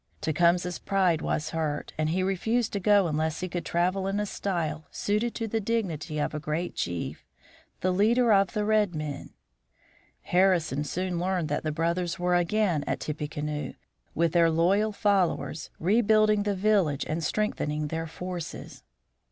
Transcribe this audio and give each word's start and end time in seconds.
Tecumseh's 0.19 0.79
pride 0.79 1.21
was 1.21 1.51
hurt 1.51 1.93
and 1.95 2.09
he 2.09 2.23
refused 2.23 2.73
to 2.73 2.79
go 2.79 3.05
unless 3.05 3.41
he 3.41 3.47
could 3.47 3.63
travel 3.63 4.07
in 4.07 4.19
a 4.19 4.25
style 4.25 4.87
suited 4.89 5.35
to 5.35 5.47
the 5.47 5.59
dignity 5.59 6.17
of 6.19 6.33
a 6.33 6.39
great 6.39 6.73
chief, 6.73 7.23
the 7.81 7.91
leader 7.91 8.33
of 8.33 8.53
the 8.53 8.65
red 8.65 8.95
men. 8.95 9.29
Harrison 10.23 10.83
soon 10.85 11.19
learned 11.19 11.49
that 11.49 11.61
the 11.61 11.71
brothers 11.71 12.17
were 12.17 12.33
again 12.35 12.83
at 12.87 12.99
Tippecanoe, 12.99 13.73
with 14.15 14.31
their 14.31 14.49
loyal 14.49 14.91
followers, 14.91 15.69
rebuilding 15.79 16.41
the 16.41 16.55
village 16.55 17.05
and 17.07 17.23
strengthening 17.23 17.89
their 17.89 18.07
forces. 18.07 18.81